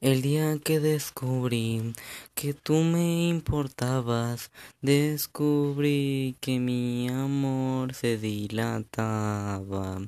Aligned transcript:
El 0.00 0.22
día 0.22 0.56
que 0.62 0.78
descubrí 0.78 1.92
que 2.36 2.54
tú 2.54 2.74
me 2.74 3.28
importabas, 3.28 4.52
descubrí 4.80 6.36
que 6.40 6.60
mi 6.60 7.08
amor 7.08 7.94
se 7.94 8.16
dilataba. 8.16 9.98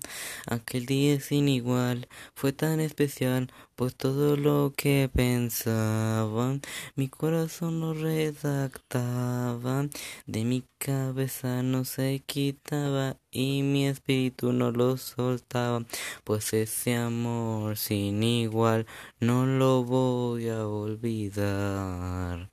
Aquel 0.46 0.87
día 0.87 1.18
sin 1.18 1.48
igual 1.48 2.06
fue 2.37 2.53
tan 2.53 2.79
especial, 2.79 3.53
pues 3.80 3.96
todo 3.96 4.37
lo 4.37 4.74
que 4.77 5.08
pensaba, 5.10 6.58
mi 6.97 7.08
corazón 7.08 7.80
lo 7.80 7.94
redactaba, 7.94 9.87
de 10.26 10.44
mi 10.44 10.65
cabeza 10.76 11.62
no 11.62 11.87
se 11.87 12.22
quitaba 12.26 13.16
y 13.30 13.62
mi 13.62 13.88
espíritu 13.88 14.53
no 14.53 14.71
lo 14.71 14.98
soltaba, 14.98 15.83
pues 16.24 16.52
ese 16.52 16.95
amor 16.95 17.79
sin 17.79 18.23
igual 18.23 18.84
no 19.19 19.47
lo 19.47 19.83
voy 19.83 20.51
a 20.51 20.66
olvidar. 20.66 22.51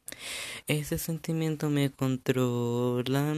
Ese 0.68 0.98
sentimiento 0.98 1.70
me 1.70 1.90
controla, 1.92 3.34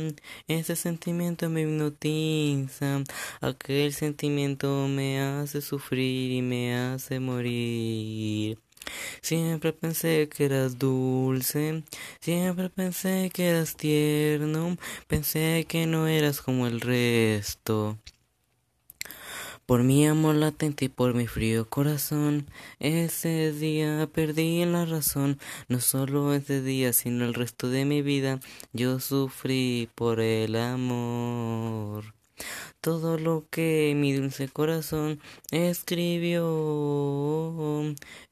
ese 0.47 0.75
sentimiento 0.75 1.47
me 1.47 1.61
hipnotiza, 1.61 3.03
aquel 3.39 3.93
sentimiento 3.93 4.87
me 4.87 5.21
hace 5.21 5.61
sufrir 5.61 6.31
y 6.31 6.41
me 6.41 6.75
hace 6.75 7.19
morir. 7.19 8.57
Siempre 9.21 9.73
pensé 9.73 10.27
que 10.27 10.45
eras 10.45 10.79
dulce, 10.79 11.83
siempre 12.19 12.69
pensé 12.71 13.29
que 13.31 13.49
eras 13.49 13.75
tierno, 13.75 14.77
pensé 15.07 15.67
que 15.67 15.85
no 15.85 16.07
eras 16.07 16.41
como 16.41 16.65
el 16.65 16.81
resto. 16.81 17.95
Por 19.69 19.83
mi 19.83 20.07
amor 20.07 20.33
latente 20.33 20.85
y 20.85 20.89
por 20.89 21.13
mi 21.13 21.27
frío 21.27 21.69
corazón, 21.69 22.47
ese 22.79 23.51
día 23.51 24.09
perdí 24.11 24.65
la 24.65 24.85
razón, 24.85 25.37
no 25.67 25.79
solo 25.79 26.33
ese 26.33 26.63
día, 26.63 26.91
sino 26.91 27.23
el 27.23 27.35
resto 27.35 27.69
de 27.69 27.85
mi 27.85 28.01
vida, 28.01 28.39
yo 28.73 28.99
sufrí 28.99 29.87
por 29.93 30.21
el 30.21 30.55
amor. 30.55 32.18
Todo 32.81 33.17
lo 33.17 33.45
que 33.49 33.93
mi 33.93 34.13
dulce 34.13 34.47
corazón 34.47 35.19
escribió, 35.51 36.45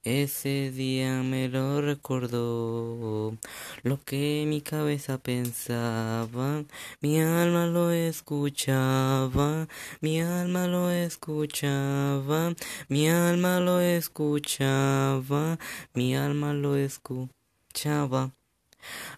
ese 0.04 0.72
día 0.72 1.22
me 1.22 1.50
lo 1.50 1.82
recordó. 1.82 3.38
Lo 3.84 4.00
que 4.06 4.46
mi 4.48 4.62
cabeza 4.62 5.18
pensaba, 5.18 6.64
mi 7.02 7.20
alma 7.20 7.66
lo 7.66 7.92
escuchaba, 7.92 9.68
mi 10.00 10.22
alma 10.22 10.68
lo 10.68 10.92
escuchaba, 10.92 12.56
mi 12.88 13.10
alma 13.10 13.60
lo 13.60 13.82
escuchaba, 13.82 15.60
mi 15.94 16.16
alma 16.16 16.54
lo 16.54 16.78
escuchaba. 16.78 18.32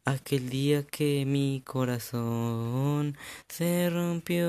Aquel 0.06 0.50
día 0.50 0.84
que 0.84 1.26
mi 1.26 1.62
corazón 1.66 3.18
se 3.48 3.90
rompió, 3.90 4.48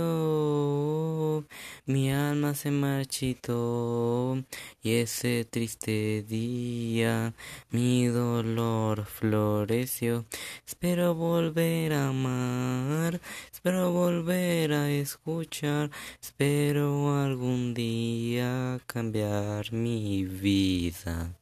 mi 1.86 2.12
alma 2.12 2.54
se 2.54 2.70
marchitó 2.70 4.42
y 4.82 4.94
ese 4.94 5.44
triste 5.44 6.24
día 6.26 7.34
mi 7.70 8.06
dolor 8.06 9.04
floreció. 9.04 10.24
Espero 10.66 11.14
volver 11.14 11.92
a 11.92 12.08
amar, 12.08 13.20
espero 13.52 13.92
volver 13.92 14.72
a 14.72 14.90
escuchar, 14.90 15.90
espero 16.22 17.20
algún 17.22 17.74
día 17.74 18.80
cambiar 18.86 19.72
mi 19.72 20.24
vida. 20.24 21.39